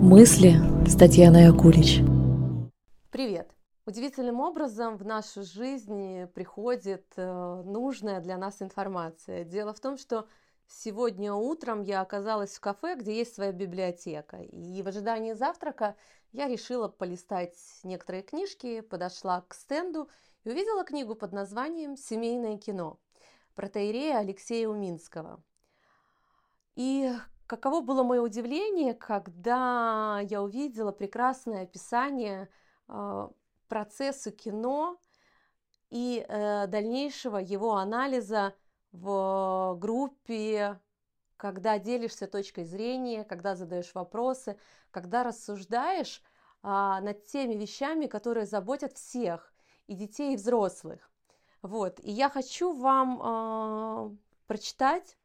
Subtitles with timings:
[0.00, 0.52] Мысли
[0.86, 1.98] с Татьяной Акулич.
[3.10, 3.50] Привет!
[3.84, 9.42] Удивительным образом в нашу жизнь приходит э, нужная для нас информация.
[9.42, 10.28] Дело в том, что
[10.68, 14.36] сегодня утром я оказалась в кафе, где есть своя библиотека.
[14.36, 15.96] И в ожидании завтрака
[16.30, 20.08] я решила полистать некоторые книжки, подошла к стенду
[20.44, 23.00] и увидела книгу под названием «Семейное кино»
[23.56, 25.42] протеерея Алексея Уминского.
[26.76, 27.12] И
[27.48, 32.48] каково было мое удивление, когда я увидела прекрасное описание
[32.88, 33.28] э,
[33.66, 35.00] процесса кино
[35.90, 38.54] и э, дальнейшего его анализа
[38.92, 40.78] в группе,
[41.36, 44.58] когда делишься точкой зрения, когда задаешь вопросы,
[44.90, 46.22] когда рассуждаешь
[46.62, 49.52] а, над теми вещами, которые заботят всех,
[49.86, 51.10] и детей, и взрослых.
[51.60, 55.17] Вот, и я хочу вам э, прочитать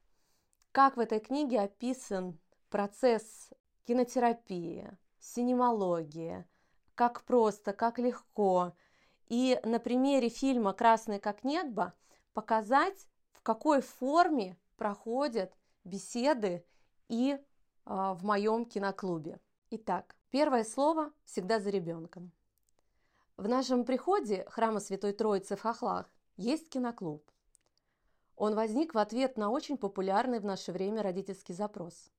[0.74, 3.52] как в этой книге описан процесс
[3.86, 6.46] кинотерапии, синемологии,
[6.96, 8.74] как просто, как легко.
[9.28, 11.94] И на примере фильма «Красный как небо»
[12.34, 16.66] показать, в какой форме проходят беседы
[17.08, 17.40] и э,
[17.86, 19.40] в моем киноклубе.
[19.70, 22.32] Итак, первое слово всегда за ребенком.
[23.38, 27.24] В нашем приходе храма Святой Троицы в Хохлах есть киноклуб.
[28.36, 32.12] Он возник в ответ на очень популярный в наше время родительский запрос.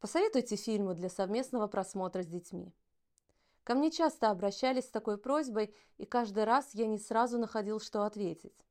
[0.00, 2.74] Посоветуйте фильмы для совместного просмотра с детьми.
[3.62, 8.04] Ко мне часто обращались с такой просьбой, и каждый раз я не сразу находил, что
[8.04, 8.66] ответить.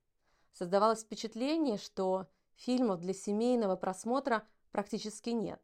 [0.52, 5.62] Создавалось впечатление, что фильмов для семейного просмотра практически нет,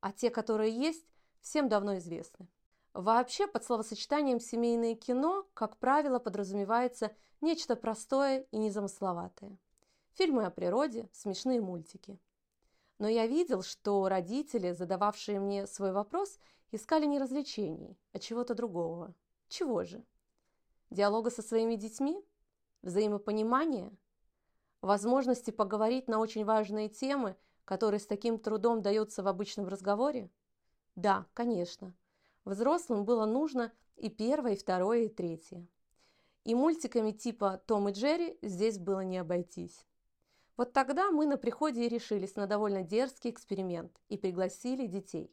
[0.00, 1.06] а те, которые есть,
[1.40, 2.48] всем давно известны.
[2.92, 9.58] Вообще под словосочетанием «семейное кино», как правило, подразумевается нечто простое и незамысловатое
[10.18, 12.18] фильмы о природе, смешные мультики.
[12.98, 16.40] Но я видел, что родители, задававшие мне свой вопрос,
[16.72, 19.14] искали не развлечений, а чего-то другого.
[19.48, 20.04] Чего же?
[20.90, 22.20] Диалога со своими детьми?
[22.82, 23.96] Взаимопонимания?
[24.80, 30.30] Возможности поговорить на очень важные темы, которые с таким трудом даются в обычном разговоре?
[30.96, 31.94] Да, конечно.
[32.44, 35.68] Взрослым было нужно и первое, и второе, и третье.
[36.42, 39.86] И мультиками типа «Том и Джерри» здесь было не обойтись.
[40.58, 45.32] Вот тогда мы на приходе и решились на довольно дерзкий эксперимент и пригласили детей,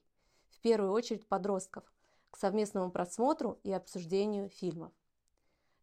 [0.51, 1.83] в первую очередь подростков,
[2.29, 4.93] к совместному просмотру и обсуждению фильмов.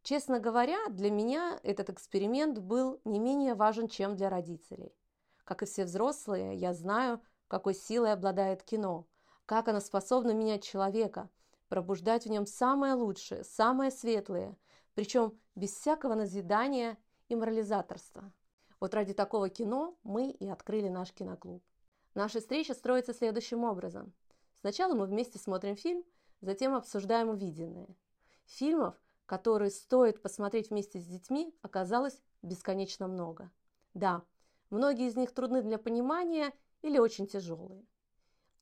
[0.05, 4.95] Честно говоря, для меня этот эксперимент был не менее важен, чем для родителей.
[5.43, 9.09] Как и все взрослые, я знаю, какой силой обладает кино,
[9.45, 11.29] как оно способно менять человека,
[11.69, 14.57] пробуждать в нем самое лучшее, самое светлое,
[14.95, 16.97] причем без всякого назидания
[17.29, 18.33] и морализаторства.
[18.83, 21.63] Вот ради такого кино мы и открыли наш киноклуб.
[22.17, 24.13] Наша встреча строится следующим образом.
[24.59, 26.03] Сначала мы вместе смотрим фильм,
[26.41, 27.87] затем обсуждаем увиденное.
[28.45, 33.53] Фильмов, которые стоит посмотреть вместе с детьми, оказалось бесконечно много.
[33.95, 34.25] Да,
[34.71, 37.87] многие из них трудны для понимания или очень тяжелые.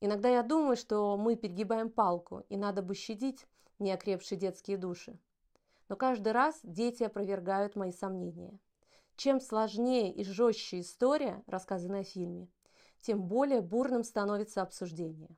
[0.03, 3.47] Иногда я думаю, что мы перегибаем палку, и надо бы щадить
[3.79, 5.19] неокрепшие детские души.
[5.89, 8.59] Но каждый раз дети опровергают мои сомнения–
[9.21, 12.49] чем сложнее и жестче история, рассказанная в фильме,
[13.03, 15.37] тем более бурным становится обсуждение.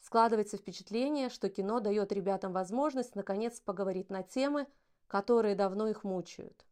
[0.00, 4.66] Складывается впечатление, что кино дает ребятам возможность наконец поговорить на темы,
[5.08, 6.64] которые давно их мучают.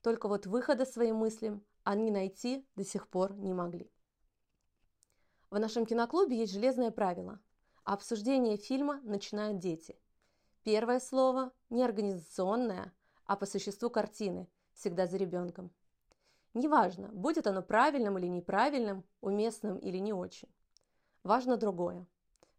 [0.00, 3.92] Только вот выхода своим мыслям они найти до сих пор не могли.
[5.50, 7.40] В нашем киноклубе есть железное правило.
[7.84, 9.98] Обсуждение фильма начинают дети.
[10.62, 12.94] Первое слово не организационное,
[13.26, 15.70] а по существу картины, всегда за ребенком.
[16.52, 20.48] Неважно, будет оно правильным или неправильным, уместным или не очень.
[21.24, 22.06] Важно другое.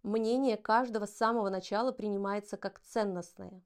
[0.04, 3.64] Мнение каждого с самого начала принимается как ценностное.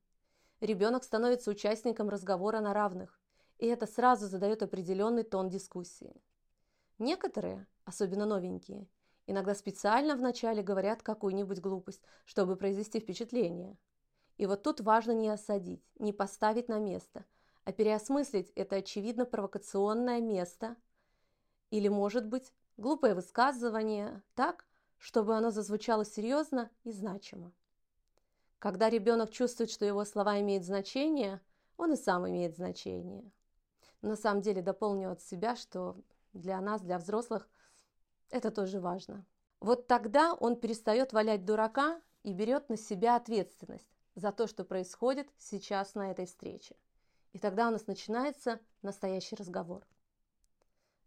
[0.61, 3.19] Ребенок становится участником разговора на равных,
[3.57, 6.21] и это сразу задает определенный тон дискуссии.
[6.99, 8.87] Некоторые, особенно новенькие,
[9.25, 13.77] иногда специально вначале говорят какую-нибудь глупость, чтобы произвести впечатление.
[14.37, 17.25] И вот тут важно не осадить, не поставить на место–
[17.65, 20.75] а переосмыслить это очевидно провокационное место
[21.69, 24.65] или, может быть, глупое высказывание так,
[24.97, 27.51] чтобы оно зазвучало серьезно и значимо.
[28.59, 31.41] Когда ребенок чувствует, что его слова имеют значение,
[31.77, 33.31] он и сам имеет значение.
[34.01, 35.95] На самом деле дополню от себя, что
[36.33, 37.49] для нас, для взрослых,
[38.29, 39.25] это тоже важно.
[39.59, 45.29] Вот тогда он перестает валять дурака и берет на себя ответственность за то, что происходит
[45.37, 46.75] сейчас на этой встрече.
[47.33, 49.85] И тогда у нас начинается настоящий разговор.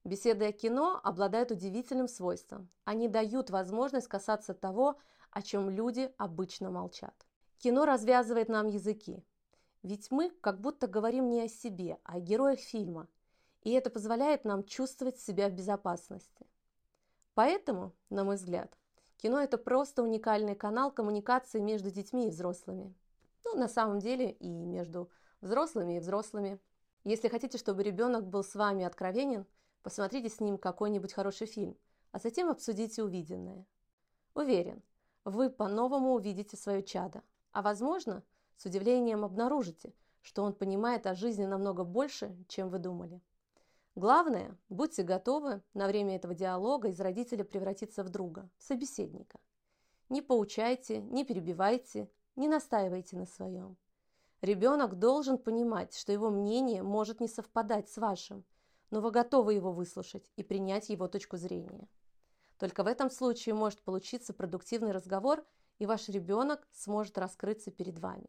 [0.04, 2.68] Беседы о кино обладают удивительным свойством.
[2.84, 4.98] Они дают возможность касаться того,
[5.30, 7.14] о чем люди обычно молчат.
[7.58, 9.24] Кино развязывает нам языки.
[9.82, 13.08] Ведь мы как будто говорим не о себе, а о героях фильма.
[13.62, 16.46] И это позволяет нам чувствовать себя в безопасности.
[17.34, 18.76] Поэтому, на мой взгляд,
[19.16, 22.92] кино– это просто уникальный канал коммуникации между детьми и взрослыми.
[23.44, 25.10] Ну, на самом деле и между
[25.42, 26.58] взрослыми и взрослыми.
[27.04, 29.44] Если хотите, чтобы ребенок был с вами откровенен,
[29.82, 31.76] посмотрите с ним какой-нибудь хороший фильм,
[32.12, 33.66] а затем обсудите увиденное.
[34.34, 34.82] Уверен,
[35.24, 37.22] вы по-новому увидите свое чадо,
[37.52, 38.22] а возможно,
[38.56, 39.92] с удивлением обнаружите,
[40.22, 43.20] что он понимает о жизни намного больше, чем вы думали.
[43.94, 49.38] Главное, будьте готовы на время этого диалога из родителя превратиться в друга, собеседника.
[50.08, 53.76] Не поучайте, не перебивайте, не настаивайте на своем.
[54.42, 58.44] Ребенок должен понимать, что его мнение может не совпадать с вашим,
[58.90, 61.88] но вы готовы его выслушать и принять его точку зрения.
[62.58, 65.46] Только в этом случае может получиться продуктивный разговор,
[65.78, 68.28] и ваш ребенок сможет раскрыться перед вами.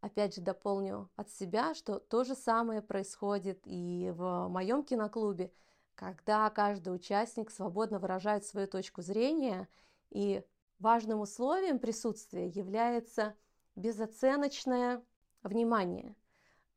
[0.00, 5.52] Опять же дополню от себя, что то же самое происходит и в моем киноклубе,
[5.94, 9.68] когда каждый участник свободно выражает свою точку зрения,
[10.10, 10.42] и
[10.80, 13.36] важным условием присутствия является–
[13.80, 15.02] безоценочное
[15.42, 16.14] внимание.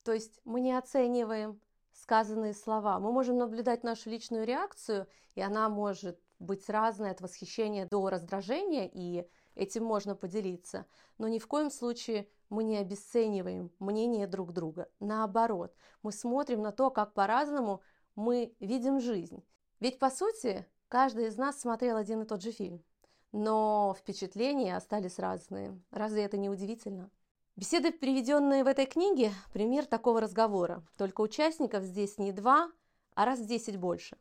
[0.03, 1.59] То есть мы не оцениваем
[1.91, 2.99] сказанные слова.
[2.99, 8.89] Мы можем наблюдать нашу личную реакцию, и она может быть разной от восхищения до раздражения,
[8.91, 10.85] и этим можно поделиться.
[11.17, 14.89] Но ни в коем случае мы не обесцениваем мнение друг друга.
[14.99, 17.81] Наоборот, мы смотрим на то, как по-разному
[18.15, 19.43] мы видим жизнь.
[19.79, 22.83] Ведь, по сути, каждый из нас смотрел один и тот же фильм
[23.33, 25.77] но впечатления остались разные.
[25.91, 27.09] Разве это не удивительно?
[27.55, 30.83] Беседы, приведенные в этой книге, пример такого разговора.
[30.97, 32.71] Только участников здесь не два,
[33.15, 34.17] а раз в десять больше.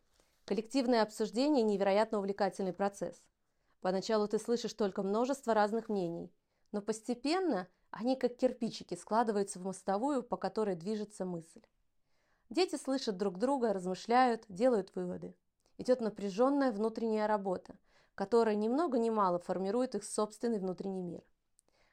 [0.46, 3.22] Коллективное обсуждение– невероятно увлекательный процесс.
[3.80, 6.32] Поначалу ты слышишь только множество разных мнений,
[6.72, 11.62] но постепенно они как кирпичики складываются в мостовую, по которой движется мысль.
[12.48, 15.34] Дети слышат друг друга, размышляют, делают выводы.
[15.76, 17.74] Идет напряженная внутренняя работа–
[18.14, 21.22] которая ни много ни мало формирует их собственный внутренний мир.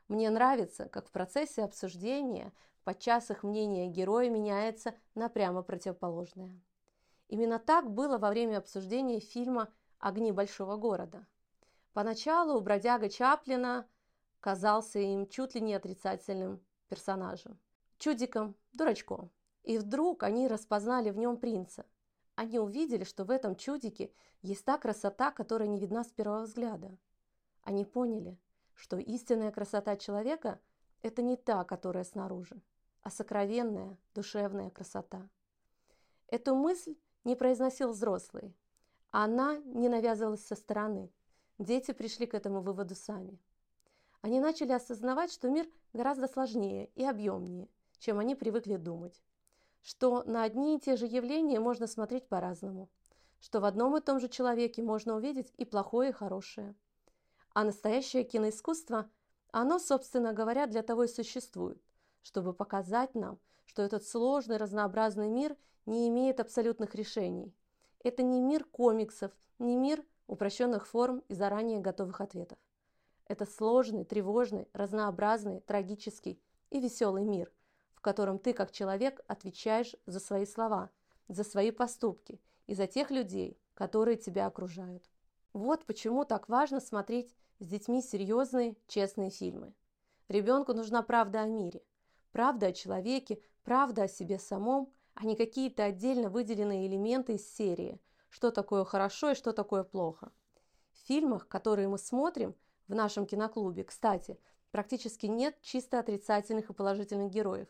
[0.08, 2.52] Мне нравится, как в процессе обсуждения
[2.84, 6.60] подчас их мнение героя меняется на прямо противоположное.
[7.28, 9.70] Именно так было во время обсуждения фильма
[10.00, 11.28] «Огни большого города».
[11.94, 13.86] Поначалу бродяга Чаплина
[14.40, 17.60] казался им чуть ли не отрицательным персонажем,
[17.98, 19.30] чудиком, дурачком.
[19.64, 21.86] И вдруг они распознали в нем принца–
[22.40, 26.98] они увидели, что в этом чудике есть та красота, которая не видна с первого взгляда.
[27.64, 28.40] Они поняли,
[28.76, 30.62] что истинная красота человека–
[31.02, 32.62] это не та, которая снаружи,
[33.02, 35.30] а сокровенная, душевная красота.
[36.28, 36.96] Эту мысль
[37.26, 38.56] не произносил взрослый.
[39.12, 41.12] Она не навязывалась со стороны.
[41.58, 43.38] Дети пришли к этому выводу сами.
[44.22, 49.22] Они начали осознавать, что мир гораздо сложнее и объемнее, чем они привыкли думать
[49.82, 52.90] что на одни и те же явления можно смотреть по-разному,
[53.40, 56.76] что в одном и том же человеке можно увидеть и плохое, и хорошее.
[57.54, 59.10] А настоящее киноискусство,
[59.52, 61.82] оно, собственно говоря, для того и существует,
[62.22, 65.56] чтобы показать нам, что этот сложный, разнообразный мир
[65.86, 67.54] не имеет абсолютных решений.
[68.04, 72.58] Это не мир комиксов, не мир упрощенных форм и заранее готовых ответов.
[73.26, 77.52] Это сложный, тревожный, разнообразный, трагический и веселый мир–
[78.00, 80.90] в котором ты как человек отвечаешь за свои слова,
[81.28, 85.04] за свои поступки и за тех людей, которые тебя окружают.
[85.52, 89.74] Вот почему так важно смотреть с детьми серьезные, честные фильмы.
[90.30, 91.84] Ребенку нужна правда о мире,
[92.32, 98.00] правда о человеке, правда о себе самом, а не какие-то отдельно выделенные элементы из серии,
[98.30, 100.32] что такое хорошо и что такое плохо.
[100.94, 102.56] В фильмах, которые мы смотрим
[102.88, 104.40] в нашем киноклубе, кстати,
[104.72, 107.68] практически нет чисто отрицательных и положительных героев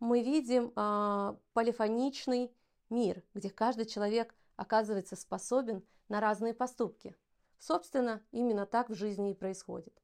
[0.00, 2.54] мы видим э, полифоничный
[2.90, 7.16] мир, где каждый человек оказывается способен на разные поступки.
[7.58, 10.02] Собственно, именно так в жизни и происходит.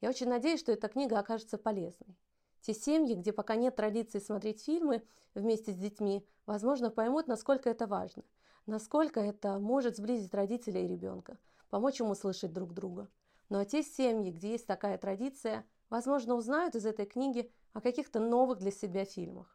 [0.00, 2.16] Я очень надеюсь, что эта книга окажется полезной.
[2.60, 7.86] Те семьи, где пока нет традиции смотреть фильмы вместе с детьми, возможно, поймут, насколько это
[7.86, 8.24] важно,
[8.66, 11.38] насколько это может сблизить родителя и ребенка,
[11.70, 13.08] помочь ему слышать друг друга.
[13.48, 18.20] Ну а те семьи, где есть такая традиция, возможно, узнают из этой книги о каких-то
[18.20, 19.54] новых для себя фильмах.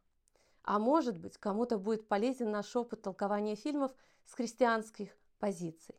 [0.61, 3.91] А может быть, кому-то будет полезен наш опыт толкования фильмов
[4.27, 5.09] с христианских
[5.39, 5.95] позиций.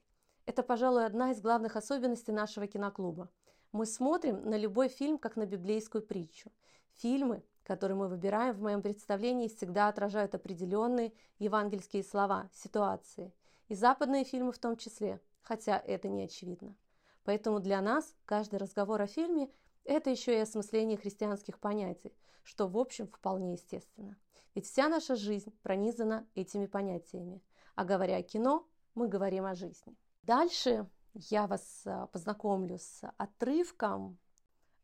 [0.47, 3.29] Это, пожалуй, одна из главных особенностей нашего киноклуба.
[3.73, 6.53] Мы смотрим на любой фильм как на библейскую притчу.
[6.93, 13.33] Фильмы, которые мы выбираем в моем представлении, всегда отражают определенные евангельские слова, ситуации.
[13.67, 16.77] И западные фильмы в том числе, хотя это не очевидно.
[17.25, 19.51] Поэтому для нас каждый разговор о фильме–
[19.85, 22.13] это еще и осмысление христианских понятий,
[22.43, 24.17] что, в общем, вполне естественно.
[24.55, 27.43] Ведь вся наша жизнь пронизана этими понятиями.
[27.75, 29.97] А говоря о кино, мы говорим о жизни.
[30.23, 34.19] Дальше я вас а, познакомлю с отрывком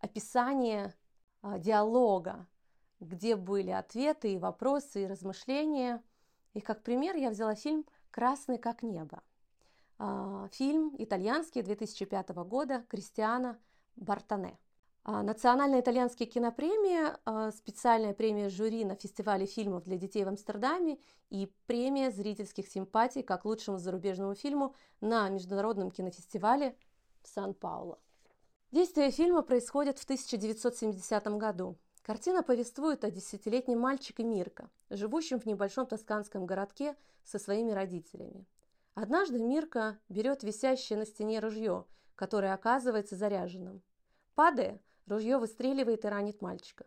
[0.00, 0.94] описания
[1.42, 2.46] а, диалога,
[3.00, 6.02] где были ответы и вопросы и размышления.
[6.54, 9.22] И как пример я взяла фильм «Красный как небо».
[9.98, 13.58] А, фильм итальянский 2005 года Кристиана
[13.96, 14.58] Бартане.
[15.10, 20.98] А, Национальная итальянская кинопремия, а, специальная премия жюри на фестивале фильмов для детей в Амстердаме
[21.30, 26.76] и премия зрительских симпатий как лучшему зарубежному фильму на Международном кинофестивале
[27.22, 27.98] в Сан-Пауло.
[28.70, 31.78] Действие фильма происходит в 1970 году.
[32.02, 38.44] Картина повествует о десятилетнем мальчике Мирко, живущем в небольшом тосканском городке со своими родителями.
[38.92, 43.80] Однажды Мирка берет висящее на стене ружье, которое оказывается заряженным.
[44.34, 46.86] Падая, ружье выстреливает и ранит мальчика.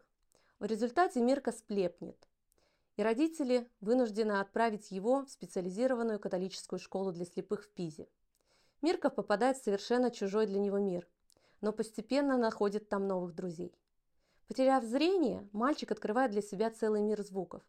[0.60, 2.28] В результате Мирка сплепнет,
[2.96, 8.08] и родители вынуждены отправить его в специализированную католическую школу для слепых в Пизе.
[8.82, 11.08] Мирка попадает в совершенно чужой для него мир,
[11.62, 13.75] но постепенно находит там новых друзей.
[14.48, 17.63] Потеряв зрение, мальчик открывает для себя целый мир звуков,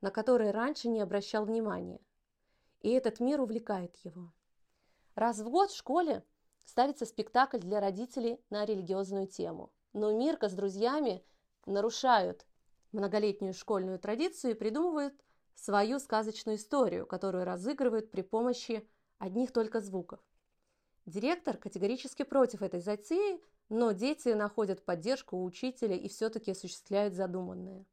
[0.00, 2.00] на которые раньше не обращал внимания–
[2.84, 4.30] и этот мир увлекает его.
[5.14, 6.22] Раз в год в школе
[6.66, 9.72] ставится спектакль для родителей на религиозную тему.
[9.94, 11.24] Но Мирка с друзьями
[11.64, 12.44] нарушают
[12.92, 15.14] многолетнюю школьную традицию и придумывают
[15.54, 18.86] свою сказочную историю, которую разыгрывают при помощи
[19.18, 20.20] одних только звуков.
[21.06, 27.86] Директор категорически против этой затеи, но дети находят поддержку у учителя и все-таки осуществляют задуманное.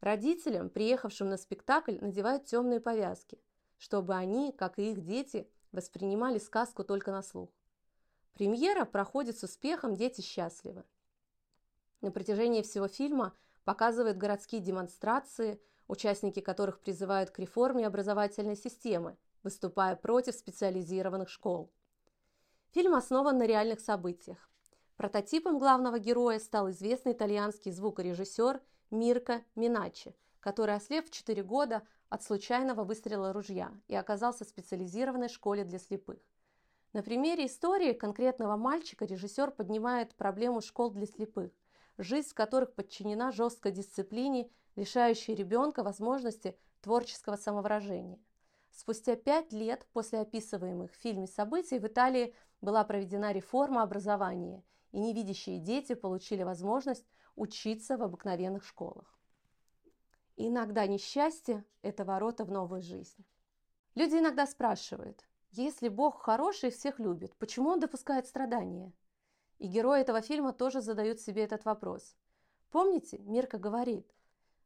[0.00, 3.38] Родителям, приехавшим на спектакль, надевают темные повязки–
[3.80, 7.48] чтобы они, как и их дети, воспринимали сказку только на слух.
[8.34, 10.84] Премьера проходит с успехом, дети счастливы.
[12.00, 19.96] На протяжении всего фильма показывают городские демонстрации, участники которых призывают к реформе образовательной системы, выступая
[19.96, 21.70] против специализированных школ.
[22.72, 24.48] Фильм основан на реальных событиях.
[24.96, 32.22] Прототипом главного героя стал известный итальянский звукорежиссер Мирко Миначи, который, ослеп в 4 года, от
[32.22, 36.18] случайного выстрела ружья и оказался в специализированной школе для слепых.
[36.92, 41.52] На примере истории конкретного мальчика режиссер поднимает проблему школ для слепых,
[42.02, 48.18] жизнь в которых подчинена жесткой дисциплине, лишающей ребенка возможности творческого самовыражения.
[48.70, 55.00] Спустя пять лет после описываемых в фильме событий в Италии была проведена реформа образования, и
[55.00, 59.18] невидящие дети получили возможность учиться в обыкновенных школах.
[60.36, 63.24] Иногда несчастье– это ворота в новую жизнь.
[63.94, 68.92] Люди иногда спрашивают, если Бог хороший и всех любит, почему Он допускает страдания?
[69.60, 72.16] И герои этого фильма тоже задают себе этот вопрос.
[72.70, 74.10] Помните, Мирка говорит,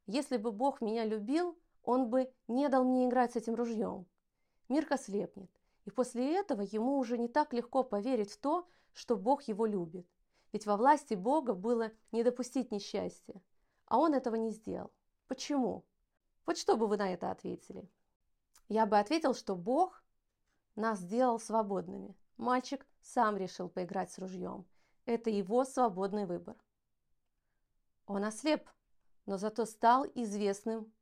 [0.07, 4.07] если бы Бог меня любил, Он бы не дал мне играть с этим ружьем.
[4.69, 5.51] Мирка слепнет,
[5.85, 10.07] и после этого ему уже не так легко поверить в то, что Бог его любит.
[10.53, 13.43] Ведь во власти Бога было не допустить несчастья,
[13.87, 14.93] а он этого не сделал.
[15.27, 15.85] Почему?
[16.47, 17.91] Вот что бы вы на это ответили?
[18.69, 20.05] Я бы ответил, что Бог
[20.77, 22.17] нас сделал свободными.
[22.37, 24.65] Мальчик сам решил поиграть с ружьем.
[25.07, 26.57] Это его свободный выбор.
[28.07, 28.69] Он ослеп,
[29.27, 30.93] но зато стал известным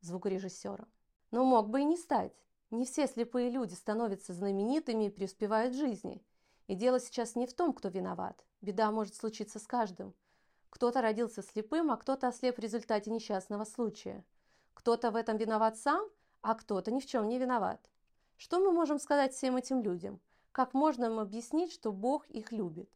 [0.00, 0.88] звукорежиссером.
[1.30, 2.32] Но мог бы и не стать.
[2.70, 6.24] Не все слепые люди становятся знаменитыми и преуспевают в жизни.
[6.68, 8.44] И дело сейчас не в том, кто виноват.
[8.62, 10.14] Беда может случиться с каждым.
[10.70, 14.24] Кто-то родился слепым, а кто-то ослеп в результате несчастного случая.
[14.72, 16.08] Кто-то в этом виноват сам,
[16.40, 17.90] а кто-то ни в чем не виноват.
[18.36, 20.20] Что мы можем сказать всем этим людям?
[20.52, 22.88] Как можно им объяснить, что Бог их любит?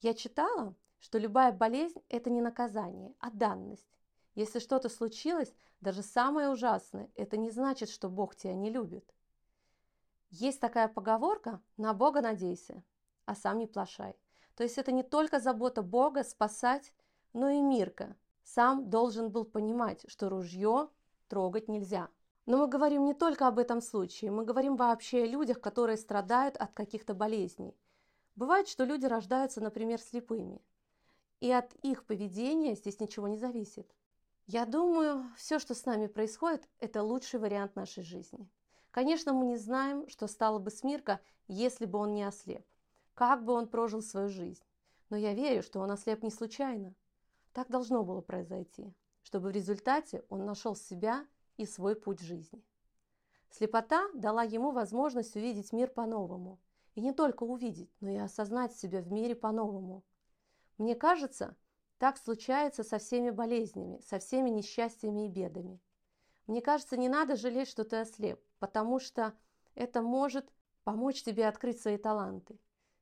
[0.00, 3.98] Я читала, что любая болезнь– это не наказание, а данность.
[4.34, 9.14] Если что-то случилось, даже самое ужасное, это не значит, что Бог тебя не любит.
[10.30, 12.82] Есть такая поговорка «на Бога надейся,
[13.26, 14.16] а сам не плашай».
[14.54, 16.92] То есть это не только забота Бога спасать,
[17.32, 18.16] но и Мирка.
[18.42, 20.88] Сам должен был понимать, что ружье
[21.28, 22.08] трогать нельзя.
[22.46, 26.56] Но мы говорим не только об этом случае, мы говорим вообще о людях, которые страдают
[26.56, 27.76] от каких-то болезней.
[28.36, 30.60] Бывает, что люди рождаются, например, слепыми.
[31.40, 33.90] И от их поведения здесь ничего не зависит.
[34.46, 38.48] Я думаю, все, что с нами происходит, это лучший вариант нашей жизни.
[38.90, 42.64] Конечно, мы не знаем, что стало бы с Мирко, если бы он не ослеп
[43.20, 44.64] как бы он прожил свою жизнь.
[45.10, 46.94] Но я верю, что он ослеп не случайно.
[47.52, 51.26] Так должно было произойти, чтобы в результате он нашел себя
[51.58, 52.64] и свой путь жизни.
[53.50, 56.58] Слепота дала ему возможность увидеть мир по-новому,
[56.94, 60.04] И не только увидеть, но и осознать себя в мире по-новому.
[60.78, 61.56] Мне кажется,
[61.98, 65.80] так случается со всеми болезнями, со всеми несчастьями и бедами.
[66.46, 69.34] Мне кажется, не надо жалеть, что ты ослеп, потому что
[69.74, 72.58] это может помочь тебе открыть свои таланты.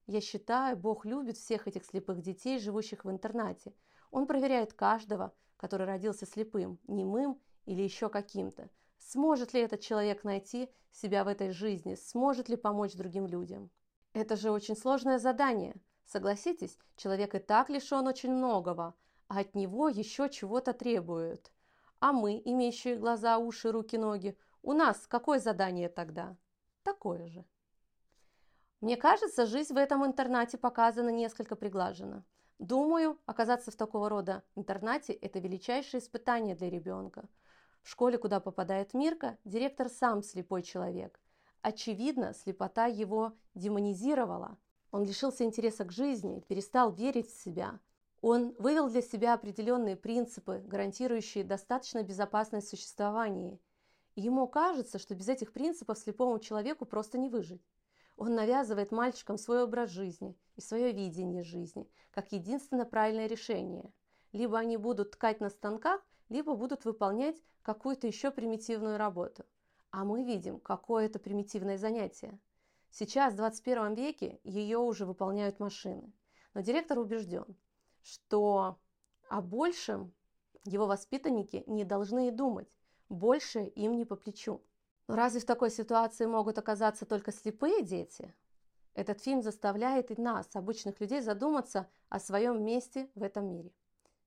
[0.06, 3.74] Я считаю, Бог любит всех этих слепых детей, живущих в интернате.
[4.10, 8.70] Он проверяет каждого, который родился слепым, немым или еще каким-то.
[8.98, 11.94] Сможет ли этот человек найти себя в этой жизни?
[11.94, 13.70] Сможет ли помочь другим людям?
[14.18, 15.76] Это же очень сложное задание.
[16.04, 18.96] Согласитесь, человек и так лишен очень многого,
[19.28, 21.52] а от него еще чего-то требуют.
[22.00, 26.36] А мы, имеющие глаза, уши, руки, ноги, у нас какое задание тогда?
[26.82, 27.44] Такое же.
[28.80, 32.24] Мне кажется, жизнь в этом интернате показана несколько приглажена.
[32.58, 37.28] Думаю, оказаться в такого рода интернате– это величайшее испытание для ребенка.
[37.82, 41.20] В школе, куда попадает Мирка, директор сам слепой человек.
[41.62, 44.58] Очевидно, слепота его демонизировала.
[44.90, 47.80] Он лишился интереса к жизни, перестал верить в себя.
[48.20, 53.60] Он вывел для себя определенные принципы, гарантирующие достаточно безопасное существование.
[54.14, 57.62] И ему кажется, что без этих принципов слепому человеку просто не выжить.
[58.16, 63.92] Он навязывает мальчикам свой образ жизни и свое видение жизни, как единственно правильное решение.
[64.32, 69.44] Либо они будут ткать на станках, либо будут выполнять какую-то еще примитивную работу.
[69.90, 72.38] А мы видим, какое это примитивное занятие.
[72.90, 76.12] Сейчас, в 21 веке, ее уже выполняют машины.
[76.54, 77.56] Но директор убежден,
[78.02, 78.78] что
[79.28, 80.12] о большем
[80.64, 82.68] его воспитанники не должны и думать,
[83.08, 84.62] больше им не по плечу.
[85.06, 88.34] Но разве в такой ситуации могут оказаться только слепые дети?
[88.94, 93.72] Этот фильм заставляет и нас, обычных людей, задуматься о своем месте в этом мире.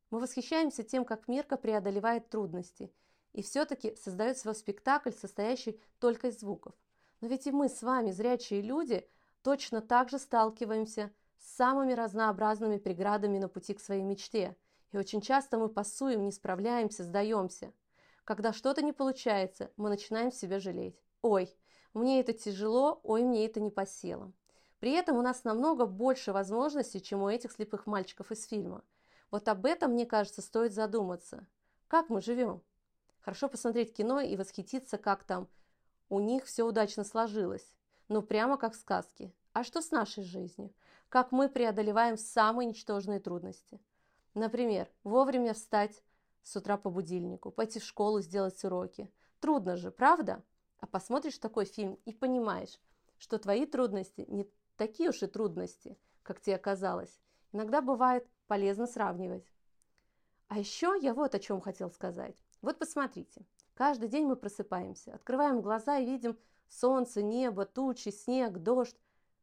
[0.10, 2.92] Мы восхищаемся тем, как Мирка преодолевает трудности
[3.34, 6.74] и все-таки создает свой спектакль, состоящий только из звуков.
[7.22, 9.08] Но ведь и мы с вами, зрячие люди,
[9.42, 14.56] точно так же сталкиваемся с самыми разнообразными преградами на пути к своей мечте.
[14.92, 17.74] И очень часто мы пасуем, не справляемся, сдаемся.
[18.24, 21.02] Когда что-то не получается, мы начинаем себя жалеть.
[21.22, 21.50] Ой,
[21.94, 24.34] мне это тяжело, ой, мне это не по силам.
[24.80, 28.84] При этом у нас намного больше возможностей, чем у этих слепых мальчиков из фильма.
[29.30, 31.48] Вот об этом, мне кажется, стоит задуматься.
[31.88, 32.62] Как мы живем?
[33.22, 35.48] Хорошо посмотреть кино и восхититься, как там
[36.10, 37.76] у них все удачно сложилось.
[38.10, 39.34] Ну, прямо как в сказке.
[39.54, 40.74] А что с нашей жизнью?
[41.08, 43.80] Как мы преодолеваем самые ничтожные трудности?
[44.34, 46.02] Например, вовремя встать
[46.44, 49.12] с утра по будильнику, пойти в школу, сделать уроки.
[49.40, 50.44] Трудно же, правда?
[50.80, 52.80] А посмотришь такой фильм и понимаешь,
[53.18, 57.22] что твои трудности не такие уж и трудности, как тебе казалось.
[57.52, 59.46] Иногда бывает полезно сравнивать.
[60.48, 62.36] А еще я вот о чем хотел сказать.
[62.62, 68.98] Вот посмотрите, каждый день мы просыпаемся, открываем глаза и видим солнце, небо, тучи, снег, дождь.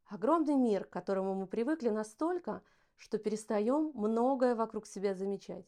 [0.06, 2.62] Огромный мир, к которому мы привыкли настолько,
[2.96, 5.66] что перестаем многое вокруг себя замечать.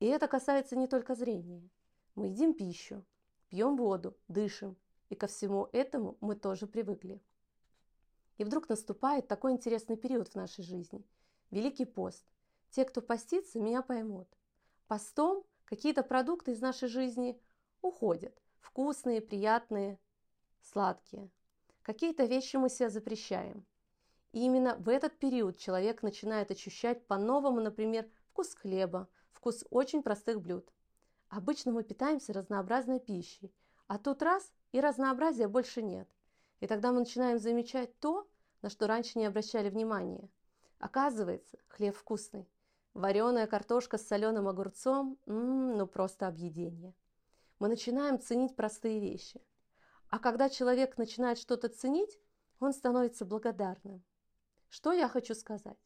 [0.00, 1.68] И это касается не только зрения.
[2.14, 3.04] Мы едим пищу,
[3.48, 4.76] пьем воду, дышим,
[5.10, 7.22] и ко всему этому мы тоже привыкли.
[8.38, 11.06] И вдруг наступает такой интересный период в нашей жизни–
[11.52, 12.24] Великий пост.
[12.70, 14.26] Те, кто постится, меня поймут.
[14.88, 17.40] Постом какие-то продукты из нашей жизни
[17.80, 18.38] уходят.
[18.60, 19.98] Вкусные, приятные,
[20.60, 21.30] сладкие.
[21.80, 23.64] Какие-то вещи мы себе запрещаем.
[24.32, 30.42] И именно в этот период человек начинает ощущать по-новому, например, вкус хлеба, вкус очень простых
[30.42, 30.70] блюд.
[31.30, 33.50] Обычно мы питаемся разнообразной пищей,
[33.86, 36.06] а тут раз и разнообразия больше нет.
[36.60, 38.28] И тогда мы начинаем замечать то,
[38.60, 40.28] на что раньше не обращали внимания.
[40.78, 42.46] Оказывается, хлеб вкусный.
[42.94, 46.94] Вареная картошка с соленым огурцом– ну просто объедение.
[47.58, 49.40] Мы начинаем ценить простые вещи.
[50.08, 52.20] А когда человек начинает что-то ценить,
[52.60, 54.02] он становится благодарным.
[54.68, 55.78] Что я хочу сказать?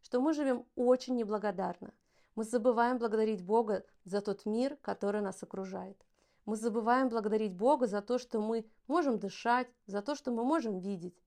[0.00, 1.92] Что мы живем очень неблагодарно–
[2.38, 6.00] мы забываем благодарить Бога за тот мир, который нас окружает.
[6.46, 10.78] Мы забываем благодарить Бога за то, что мы можем дышать, за то, что мы можем
[10.78, 11.20] видеть.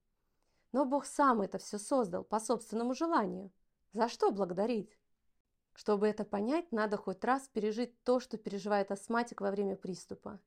[0.72, 3.52] Но Бог сам это все создал по собственному желанию.
[3.92, 4.98] За что благодарить?
[5.74, 10.40] Чтобы это понять, надо хоть раз пережить то, что переживает астматик во время приступа.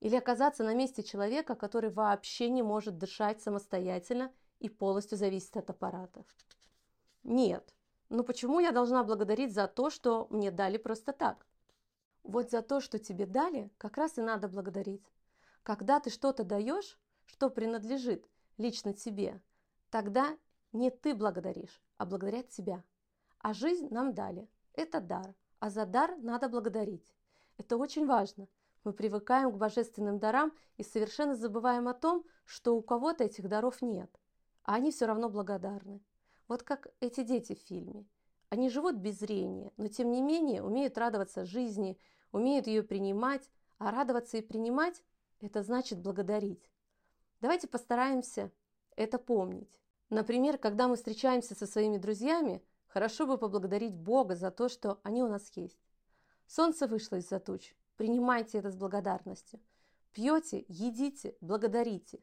[0.00, 5.70] Или оказаться на месте человека, который вообще не может дышать самостоятельно и полностью зависит от
[5.70, 6.24] аппарата.
[7.22, 7.74] Нет,
[8.10, 11.46] но почему я должна благодарить за то, что мне дали просто так?
[12.22, 15.04] Вот за то, что тебе дали, как раз и надо благодарить.
[15.62, 19.40] Когда ты что-то даешь, что принадлежит лично тебе,
[19.90, 20.36] тогда
[20.72, 22.82] не ты благодаришь, а благодарят тебя.
[23.38, 24.48] А жизнь нам дали.
[24.74, 25.34] Это дар.
[25.60, 27.14] А за дар надо благодарить.
[27.56, 28.48] Это очень важно.
[28.84, 33.80] Мы привыкаем к божественным дарам и совершенно забываем о том, что у кого-то этих даров
[33.80, 34.10] нет.
[34.64, 36.02] а они все равно благодарны.
[36.48, 38.06] Вот как эти дети в фильме.
[38.48, 41.98] Они живут без зрения, но тем не менее умеют радоваться жизни,
[42.32, 45.02] умеют ее принимать, а радоваться и принимать–
[45.40, 46.70] это значит благодарить.
[47.40, 48.52] Давайте постараемся
[48.96, 49.80] это помнить.
[50.08, 52.62] Например, когда мы встречаемся со своими друзьями,
[52.94, 55.78] хорошо бы поблагодарить Бога за то, что они у нас есть.
[56.46, 57.74] Солнце вышло из-за туч.
[57.96, 59.58] Принимайте это с благодарностью.
[60.12, 62.20] Пьете, едите, благодарите.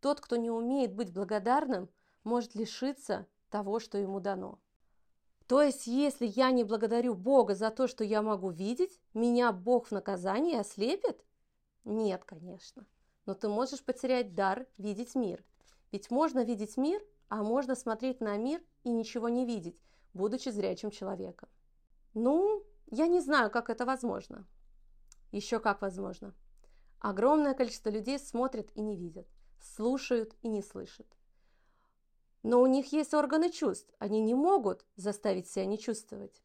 [0.00, 1.90] Тот, кто не умеет быть благодарным,
[2.24, 4.58] может лишиться того, что ему дано.
[5.46, 9.88] То есть, если я не благодарю Бога за то, что я могу видеть, меня Бог
[9.88, 11.22] в наказании ослепит?
[11.84, 12.86] Нет, конечно.
[13.26, 15.44] Но ты можешь потерять дар видеть мир.
[15.92, 19.82] Ведь можно видеть мир, а можно смотреть на мир и ничего не видеть,
[20.16, 21.48] будучи зрячим человеком.
[22.14, 24.46] Ну, я не знаю, как это возможно.
[25.30, 26.34] Еще как возможно.
[26.98, 29.28] Огромное количество людей смотрят и не видят,
[29.60, 31.06] слушают и не слышат.
[32.42, 36.42] Но у них есть органы чувств, они не могут заставить себя не чувствовать.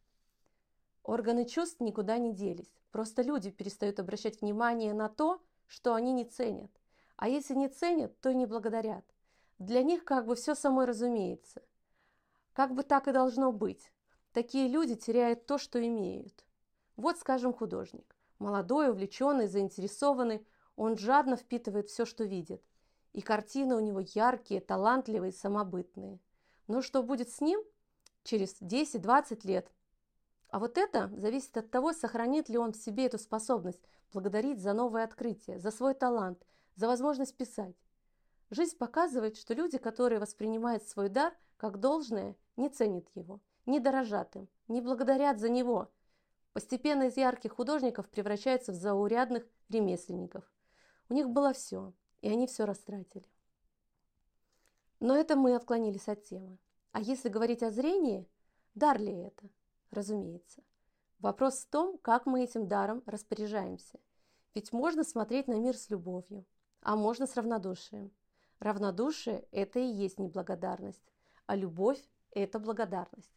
[1.03, 6.25] Органы чувств никуда не делись, просто люди перестают обращать внимание на то, что они не
[6.25, 6.71] ценят.
[7.15, 9.05] А если не ценят, то и не благодарят.
[9.59, 11.61] Для них как бы все само разумеется.
[12.53, 13.91] Как бы так и должно быть.
[14.33, 16.45] Такие люди теряют то, что имеют.
[16.95, 18.15] Вот, скажем, художник.
[18.39, 22.63] Молодой, увлеченный, заинтересованный, он жадно впитывает все, что видит.
[23.13, 26.19] И картины у него яркие, талантливые, самобытные.
[26.67, 27.61] Но что будет с ним
[28.23, 29.71] через 10-20 лет?
[30.49, 34.73] А вот это зависит от того, сохранит ли он в себе эту способность благодарить за
[34.73, 37.75] новое открытие, за свой талант, за возможность писать.
[38.49, 44.35] Жизнь показывает, что люди, которые воспринимают свой дар как должное, не ценят его, не дорожат
[44.35, 45.91] им, не благодарят за него.
[46.53, 50.43] Постепенно из ярких художников превращаются в заурядных ремесленников.
[51.09, 53.25] У них было все, и они все растратили.
[54.99, 56.57] Но это мы отклонились от темы.
[56.91, 58.29] А если говорить о зрении,
[58.75, 59.49] дар ли это?
[59.89, 60.61] Разумеется.
[61.19, 63.99] Вопрос в том, как мы этим даром распоряжаемся.
[64.53, 66.45] Ведь можно смотреть на мир с любовью,
[66.81, 68.11] а можно с равнодушием.
[68.59, 71.03] Равнодушие– это и есть неблагодарность,
[71.45, 73.31] а любовь– это благодарность.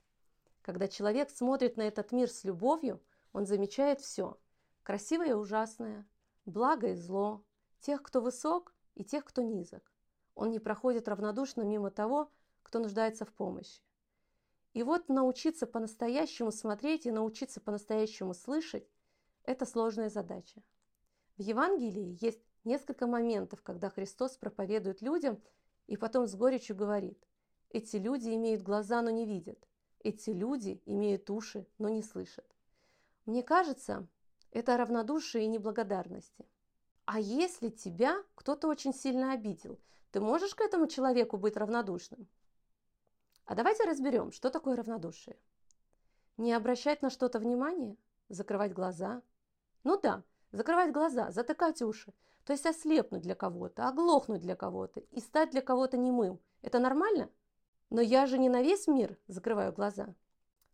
[0.63, 3.03] Когда человек смотрит на этот мир с любовью,
[3.33, 4.39] он замечает все–
[4.83, 6.07] красивое и ужасное,
[6.47, 7.45] благо и зло,
[7.81, 9.93] тех, кто высок и тех, кто низок.
[10.35, 12.31] Он не проходит равнодушно мимо того,
[12.63, 13.83] кто нуждается в помощи.
[14.73, 18.89] И вот научиться по-настоящему смотреть и научиться по-настоящему слышать–
[19.45, 20.63] это сложная задача.
[21.37, 25.43] В Евангелии есть несколько моментов, когда Христос проповедует людям
[25.87, 27.23] и потом с горечью говорит
[27.75, 29.59] «Эти люди имеют глаза, но не видят.
[29.99, 32.47] Эти люди имеют уши, но не слышат».
[33.27, 34.07] Мне кажется,
[34.53, 36.47] это равнодушие и неблагодарности.
[37.05, 39.81] А если тебя кто-то очень сильно обидел,
[40.13, 42.29] ты можешь к этому человеку быть равнодушным?
[43.45, 45.37] А давайте разберем, что такое равнодушие.
[46.37, 47.97] Не обращать на что-то внимание,
[48.29, 49.21] закрывать глаза.
[49.83, 55.19] Ну да, закрывать глаза, затыкать уши, то есть ослепнуть для кого-то, оглохнуть для кого-то и
[55.19, 56.39] стать для кого-то немым.
[56.63, 57.31] Это нормально?
[57.91, 60.15] Но я же не на весь мир закрываю глаза.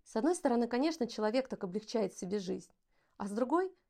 [0.05, 2.71] С одной стороны, конечно, человек так облегчает себе жизнь,
[3.17, 3.73] а с другой–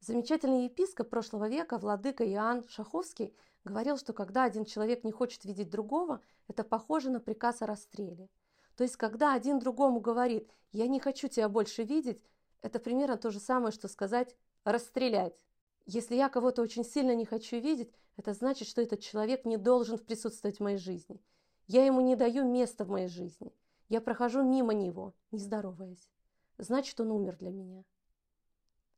[0.00, 3.34] Замечательный епископ прошлого века, владыка Иоанн Шаховский,
[3.64, 8.28] говорил, что когда один человек не хочет видеть другого, это похоже на приказ о расстреле.
[8.76, 12.22] То есть, когда один другому говорит «я не хочу тебя больше видеть»,
[12.62, 15.44] это примерно то же самое, что сказать «расстрелять».
[15.86, 19.98] Если я кого-то очень сильно не хочу видеть, это значит, что этот человек не должен
[19.98, 21.20] присутствовать в моей жизни.
[21.66, 23.52] Я ему не даю места в моей жизни.
[23.88, 26.10] Я прохожу мимо него, не здороваясь.
[26.58, 27.84] Значит, он умер для меня.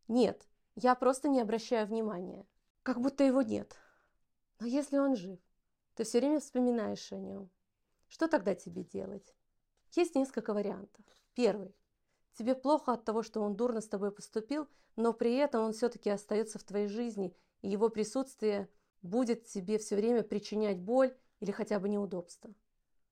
[0.07, 2.47] Нет, я просто не обращаю внимания,
[2.83, 3.77] как будто его нет.
[4.61, 5.39] Но если он жив,
[5.95, 7.51] ты все время вспоминаешь о нем.
[8.07, 9.35] Что тогда тебе делать?
[9.93, 11.05] Есть несколько вариантов.
[11.35, 11.75] Первый.
[12.35, 16.11] Тебе плохо от того, что он дурно с тобой поступил, но при этом он все-таки
[16.11, 18.69] остается в твоей жизни, и его присутствие
[19.03, 22.55] будет тебе все время причинять боль или хотя бы неудобство.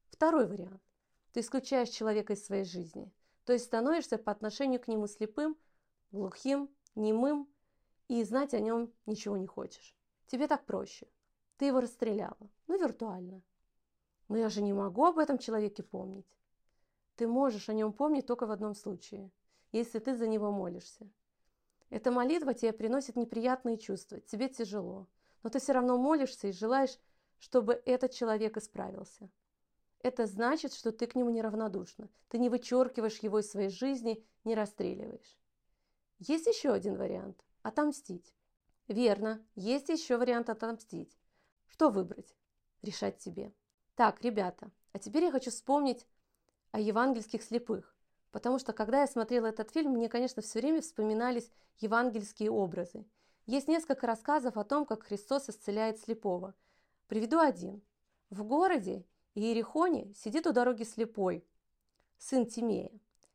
[0.09, 0.83] Второй вариант.
[1.33, 3.13] Ты исключаешь человека из своей жизни,
[3.45, 5.57] то есть становишься по отношению к нему слепым,
[6.11, 7.49] глухим, немым
[8.09, 9.95] и знать о нем ничего не хочешь.
[10.27, 11.07] Тебе так проще.
[11.57, 12.51] Ты его расстреляла.
[12.67, 13.43] Ну, виртуально.
[14.29, 16.27] Но я же не могу об этом человеке помнить.
[17.17, 19.31] Ты можешь о нем помнить только в одном случае,
[19.73, 21.09] если ты за него молишься.
[21.89, 25.07] Эта молитва тебе приносит неприятные чувства, тебе тяжело,
[25.43, 26.99] но ты все равно молишься и желаешь,
[27.39, 29.31] чтобы этот человек исправился.
[30.01, 32.09] Это значит, что ты к нему неравнодушна.
[32.29, 35.39] Ты не вычеркиваешь его из своей жизни, не расстреливаешь.
[36.19, 37.45] Есть еще один вариант.
[37.63, 38.35] Отомстить.
[38.89, 41.19] Верно, есть еще вариант отомстить.
[41.67, 42.37] Что выбрать?
[42.83, 43.53] Решать тебе.
[43.97, 46.07] Так, ребята, а теперь я хочу вспомнить
[46.71, 47.97] о евангельских слепых.
[48.31, 53.07] Потому что, когда я смотрела этот фильм, мне, конечно, все время вспоминались евангельские образы.
[53.47, 56.55] Есть несколько рассказов о том, как Христос исцеляет слепого.
[57.09, 57.83] Приведу один.
[58.31, 61.47] В городе Иерихоне сидит у дороги слепой,
[62.19, 62.91] сын Тимея.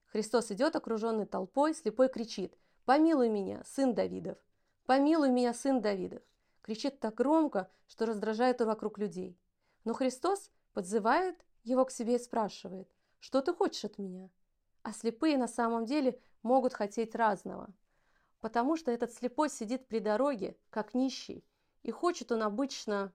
[0.08, 4.38] Христос идет, окруженный толпой, слепой кричит «Помилуй меня, сын Давидов!
[4.86, 6.22] Помилуй меня, сын Давидов!»
[6.62, 9.38] Кричит так громко, что раздражает вокруг людей.
[9.86, 14.30] Но Христос подзывает его к себе и спрашивает «Что ты хочешь от меня?»
[14.84, 17.70] А слепые на самом деле могут хотеть разного.
[18.42, 21.46] Потому что этот слепой сидит при дороге, как нищий,
[21.84, 23.14] и хочет он обычно...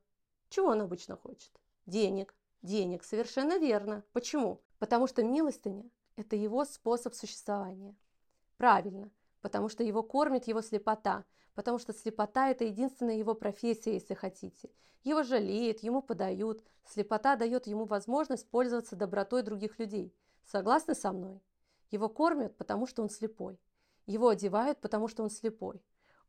[0.48, 1.50] Чего он обычно хочет?
[1.86, 2.34] Денег.
[2.62, 4.02] Денег, совершенно верно.
[4.12, 4.60] Почему?
[4.78, 5.84] Потому что милостыня–
[6.16, 7.94] это его способ существования.
[8.56, 14.14] Правильно, потому что его кормит его слепота, потому что слепота– это единственная его профессия, если
[14.14, 14.70] хотите.
[15.04, 20.12] Его жалеют, ему подают, слепота дает ему возможность пользоваться добротой других людей.
[20.44, 21.40] Согласны со мной?
[21.90, 23.60] Его кормят, потому что он слепой.
[24.06, 25.80] Его одевают, потому что он слепой.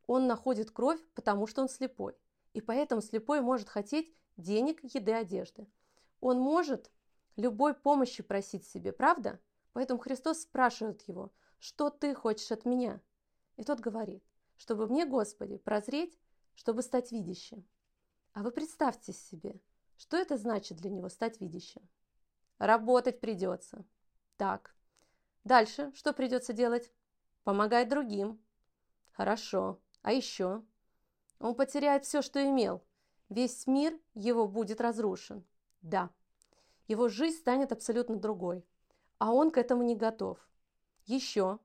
[0.06, 2.14] Он находит кровь, потому что он слепой.
[2.58, 5.68] И поэтому слепой может хотеть денег, еды, одежды.
[6.20, 6.90] Он может
[7.36, 9.38] любой помощи просить себе, правда?
[9.74, 13.00] Поэтому Христос спрашивает его, что ты хочешь от меня?
[13.58, 14.24] И тот говорит,
[14.56, 16.18] чтобы мне, Господи, прозреть,
[16.56, 17.64] чтобы стать видящим.
[18.32, 19.60] А вы представьте себе,
[19.96, 21.88] что это значит для него стать видящим?
[22.58, 23.84] Работать придется.
[24.36, 24.74] Так,
[25.44, 26.92] Дальше что придется делать?
[27.44, 28.42] Помогать другим.
[29.12, 29.78] Хорошо.
[30.02, 30.64] А еще?
[31.40, 32.82] Он потеряет все, что имел.
[33.28, 35.44] Весь мир его будет разрушен.
[35.82, 36.10] Да.
[36.86, 38.64] Его жизнь станет абсолютно другой.
[39.18, 40.38] А он к этому не готов.
[41.06, 41.58] Еще.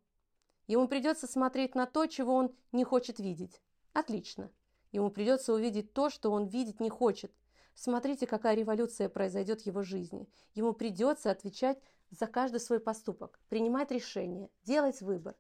[0.68, 3.62] Ему придется смотреть на то, чего он не хочет видеть.
[3.94, 4.52] Отлично.
[4.92, 7.34] Ему придется увидеть то, что он видеть не хочет.
[7.76, 10.30] Смотрите, какая революция произойдет в его жизни.
[10.54, 11.80] Ему придется отвечать
[12.12, 15.36] за каждый свой поступок, принимать решения, делать выбор.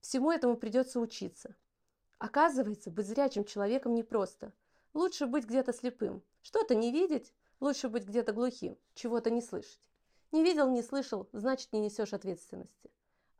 [0.00, 1.54] Всему этому придется учиться.
[2.24, 4.54] Оказывается, быть зрячим человеком непросто.
[4.94, 6.22] Лучше быть где-то слепым.
[6.40, 9.90] Что-то не видеть, лучше быть где-то глухим, чего-то не слышать.
[10.32, 12.90] Не видел, не слышал, значит не несешь ответственности.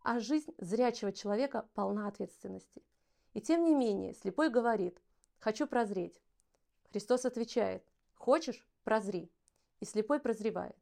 [0.02, 2.82] А жизнь зрячего человека полна ответственности.
[3.32, 5.00] И тем не менее, слепой говорит
[5.38, 6.20] «хочу прозреть».
[6.90, 8.68] Христос отвечает «хочешь?
[8.82, 9.30] Прозри».
[9.80, 10.76] И слепой прозревает.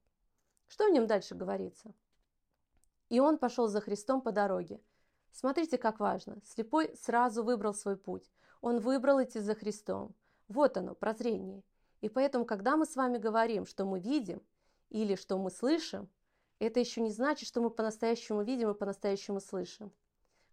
[0.67, 1.95] Что в нем дальше говорится?
[3.11, 4.81] И он пошел за Христом по дороге.
[5.33, 6.41] Смотрите, как важно.
[6.45, 8.31] Слепой сразу выбрал свой путь.
[8.61, 10.15] Он выбрал идти за Христом.
[10.49, 11.65] Вот оно, прозрение.
[12.03, 14.43] И поэтому, когда мы с вами говорим, что мы видим
[14.91, 16.09] или что мы слышим,
[16.59, 19.91] это еще не значит, что мы по-настоящему видим и по-настоящему слышим.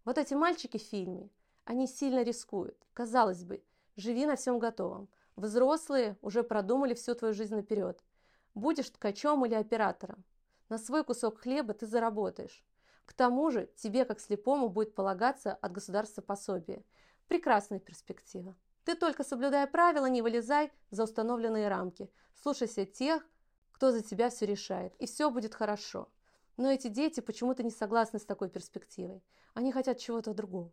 [0.04, 1.30] Вот эти мальчики в фильме,
[1.64, 2.76] они сильно рискуют.
[2.94, 3.62] Казалось бы,
[3.96, 5.08] живи на всем готовом.
[5.36, 8.02] Взрослые уже продумали всю твою жизнь наперед.
[8.54, 10.24] Будешь ткачом или оператором.
[10.68, 12.64] На свой кусок хлеба ты заработаешь.
[13.10, 16.84] К тому же тебе, как слепому, будет полагаться от государства пособие.
[17.26, 18.56] Прекрасная перспектива.
[18.84, 22.08] Ты только соблюдая правила, не вылезай за установленные рамки.
[22.40, 23.26] Слушайся тех,
[23.72, 26.08] кто за тебя все решает, и все будет хорошо.
[26.56, 29.24] Но эти дети почему-то не согласны с такой перспективой.
[29.54, 30.70] Они хотят чего-то другого.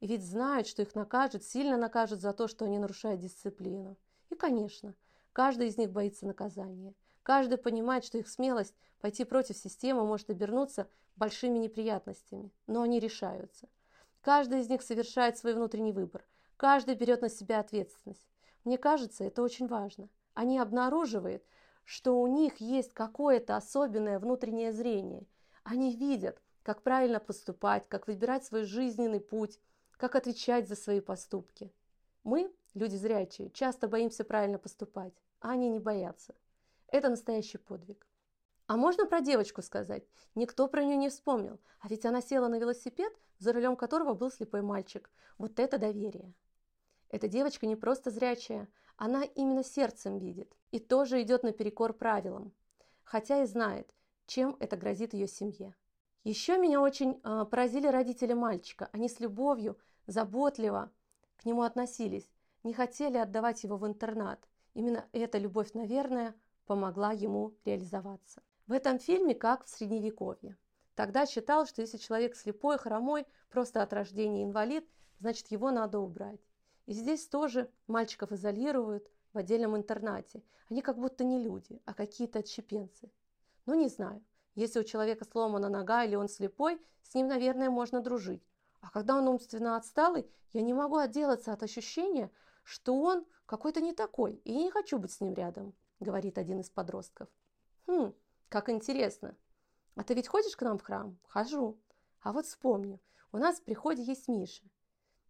[0.00, 3.98] И ведь знают, что их накажут, сильно накажут за то, что они нарушают дисциплину.
[4.30, 4.94] И, конечно,
[5.34, 6.94] каждый из них боится наказания.
[7.26, 13.68] Каждый понимает, что их смелость пойти против системы может обернуться большими неприятностями, но они решаются.
[14.20, 16.24] Каждый из них совершает свой внутренний выбор.
[16.56, 18.28] Каждый берет на себя ответственность.
[18.62, 20.08] Мне кажется, это очень важно.
[20.34, 21.42] Они обнаруживают,
[21.82, 25.26] что у них есть какое-то особенное внутреннее зрение.
[25.64, 29.58] Они видят, как правильно поступать, как выбирать свой жизненный путь,
[29.96, 31.72] как отвечать за свои поступки.
[32.22, 36.32] Мы, люди зрячие, часто боимся правильно поступать, а они не боятся.
[36.88, 38.06] Это настоящий подвиг.
[38.66, 40.04] А можно про девочку сказать?
[40.34, 41.60] Никто про нее не вспомнил.
[41.80, 45.10] А ведь она села на велосипед, за рулем которого был слепой мальчик.
[45.38, 46.34] Вот это доверие.
[47.08, 52.52] Эта девочка не просто зрячая, она именно сердцем видит и тоже идет наперекор правилам,
[53.04, 53.94] хотя и знает,
[54.26, 55.74] чем это грозит ее семье.
[56.24, 58.88] Еще меня очень э, поразили родители мальчика.
[58.92, 60.90] Они с любовью, заботливо
[61.36, 62.28] к нему относились,
[62.64, 64.48] не хотели отдавать его в интернат.
[64.74, 66.34] Именно эта любовь, наверное,
[66.66, 68.42] помогла ему реализоваться.
[68.66, 70.56] В этом фильме как в Средневековье.
[70.94, 74.88] Тогда считал, что если человек слепой, хромой, просто от рождения инвалид,
[75.20, 76.40] значит его надо убрать.
[76.86, 80.42] И здесь тоже мальчиков изолируют в отдельном интернате.
[80.68, 83.10] Они как будто не люди, а какие-то отщепенцы.
[83.66, 84.24] Ну не знаю,
[84.54, 88.42] если у человека сломана нога или он слепой, с ним, наверное, можно дружить.
[88.80, 92.30] А когда он умственно отсталый, я не могу отделаться от ощущения,
[92.62, 96.60] что он какой-то не такой, и я не хочу быть с ним рядом говорит один
[96.60, 97.28] из подростков.
[97.86, 98.14] Хм,
[98.48, 99.36] как интересно.
[99.94, 101.18] А ты ведь ходишь к нам в храм?
[101.28, 101.78] Хожу.
[102.20, 103.00] А вот вспомню,
[103.32, 104.64] у нас в приходе есть Миша.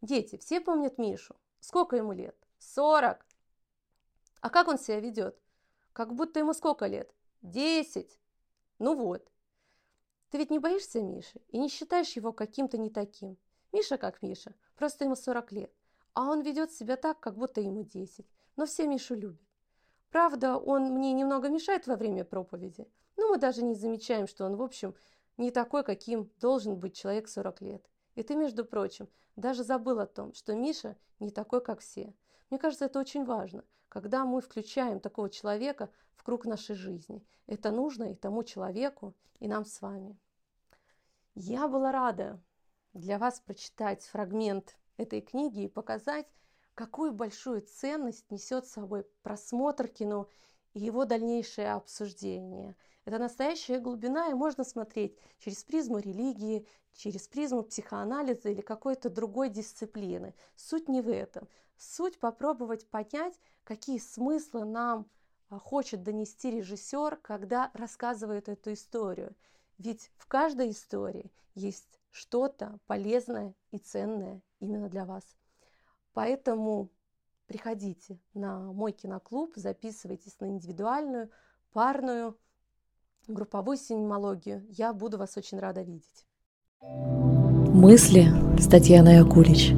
[0.02, 1.36] Дети, все помнят Мишу.
[1.60, 2.36] Сколько ему лет?
[2.58, 3.24] Сорок.
[4.40, 5.38] А как он себя ведет?
[5.92, 7.14] Как будто ему сколько лет?
[7.42, 8.18] Десять.
[8.78, 9.30] Ну вот.
[10.30, 13.38] Ты ведь не боишься Миши и не считаешь его каким-то не таким.
[13.72, 15.72] Миша как Миша, просто ему 40 лет.
[16.14, 18.26] А он ведет себя так, как будто ему 10.
[18.56, 19.45] Но все Мишу любят.
[20.10, 24.56] Правда, он мне немного мешает во время проповеди, но мы даже не замечаем, что он,
[24.56, 24.94] в общем,
[25.36, 27.90] не такой, каким должен быть человек 40 лет.
[28.14, 32.14] И ты, между прочим, даже забыл о том, что Миша не такой, как все.
[32.50, 37.24] Мне кажется, это очень важно, когда мы включаем такого человека в круг нашей жизни.
[37.46, 40.18] Это нужно и тому человеку, и нам с вами.
[41.34, 42.40] Я была рада
[42.94, 46.26] для вас прочитать фрагмент этой книги и показать,
[46.76, 50.28] какую большую ценность несет с собой просмотр кино
[50.74, 52.76] и его дальнейшее обсуждение.
[53.06, 59.48] Это настоящая глубина, и можно смотреть через призму религии, через призму психоанализа или какой-то другой
[59.48, 60.34] дисциплины.
[60.54, 61.48] Суть не в этом.
[61.78, 65.06] Суть попробовать понять, какие смыслы нам
[65.48, 69.34] а, хочет донести режиссер, когда рассказывает эту историю.
[69.78, 75.24] Ведь в каждой истории есть что-то полезное и ценное именно для вас.
[76.16, 76.88] Поэтому
[77.46, 81.30] приходите на мой киноклуб, записывайтесь на индивидуальную,
[81.74, 82.38] парную,
[83.28, 84.64] групповую синемологию.
[84.70, 86.26] Я буду вас очень рада видеть.
[86.80, 89.74] Мысли с Татьяной Акулич.